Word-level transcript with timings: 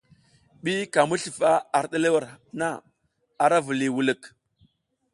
Ɓi 0.63 0.73
ka 0.93 0.99
mi 1.09 1.15
slufa 1.23 1.51
ar 1.77 1.85
ɗerewel 1.91 2.25
na, 2.59 2.67
ara 3.43 3.57
vuliy 3.65 3.91
wulik. 3.95 4.21